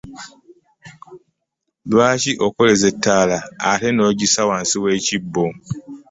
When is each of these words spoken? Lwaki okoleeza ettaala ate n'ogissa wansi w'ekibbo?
Lwaki 1.89 2.31
okoleeza 2.45 2.87
ettaala 2.93 3.37
ate 3.69 3.87
n'ogissa 3.93 4.41
wansi 4.49 4.75
w'ekibbo? 4.83 5.45